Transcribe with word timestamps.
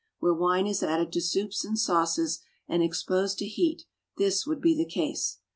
Where 0.17 0.33
wine 0.33 0.65
is 0.65 0.81
added 0.81 1.13
to 1.13 1.21
soups 1.21 1.63
and 1.63 1.77
sauces 1.77 2.39
and 2.67 2.81
exposed 2.81 3.37
to 3.37 3.45
heat, 3.45 3.85
this 4.17 4.47
would 4.47 4.59
be 4.59 4.75
the 4.75 4.83
case. 4.83 5.37